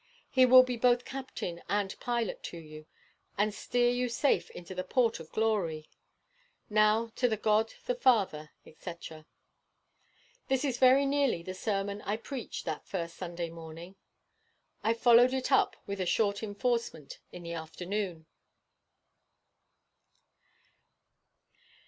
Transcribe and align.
He 0.31 0.47
will 0.47 0.63
be 0.63 0.77
both 0.77 1.05
captain 1.05 1.61
and 1.69 1.95
pilot 1.99 2.41
to 2.45 2.57
you, 2.57 2.87
and 3.37 3.53
steer 3.53 3.91
you 3.91 4.09
safe 4.09 4.49
into 4.49 4.73
the 4.73 4.83
port 4.83 5.19
of 5.19 5.31
glory. 5.31 5.91
Now 6.71 7.11
to 7.17 7.29
God 7.37 7.75
the 7.85 7.93
Father," 7.93 8.49
&c. 8.65 8.93
This 10.47 10.65
is 10.65 10.79
very 10.79 11.05
nearly 11.05 11.43
the 11.43 11.53
sermon 11.53 12.01
I 12.01 12.17
preached 12.17 12.65
that 12.65 12.87
first 12.87 13.15
Sunday 13.15 13.51
morning. 13.51 13.95
I 14.83 14.95
followed 14.95 15.35
it 15.35 15.51
up 15.51 15.75
with 15.85 16.01
a 16.01 16.07
short 16.07 16.41
enforcement 16.41 17.19
in 17.31 17.43
the 17.43 17.53
afternoon. 17.53 18.25